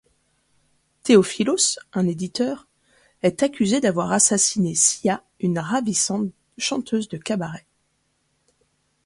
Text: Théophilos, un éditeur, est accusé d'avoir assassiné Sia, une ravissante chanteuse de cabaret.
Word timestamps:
Théophilos, 1.03 1.77
un 1.93 2.07
éditeur, 2.07 2.67
est 3.21 3.43
accusé 3.43 3.81
d'avoir 3.81 4.11
assassiné 4.11 4.73
Sia, 4.73 5.23
une 5.39 5.59
ravissante 5.59 6.31
chanteuse 6.57 7.07
de 7.07 7.17
cabaret. 7.19 7.67